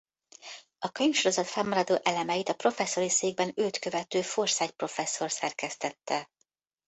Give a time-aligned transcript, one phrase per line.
[0.79, 6.29] A könyvsorozat fennmaradó elemeit a professzori székben őt követő Forsyth professzor szerkesztette.